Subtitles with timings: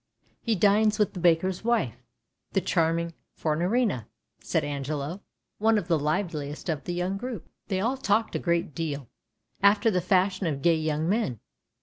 [0.41, 2.01] "He dines with the baker's wife,
[2.53, 4.07] the charming Fornarina,"
[4.39, 5.21] said Angelo,
[5.59, 7.47] one of the liveliest of the young group.
[7.67, 9.09] They all talked a great deal,
[9.61, 11.39] after the fashion of gay young men.